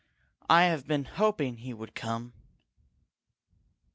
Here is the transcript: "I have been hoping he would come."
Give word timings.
"I 0.49 0.63
have 0.63 0.87
been 0.87 1.05
hoping 1.05 1.57
he 1.57 1.75
would 1.75 1.93
come." 1.93 2.33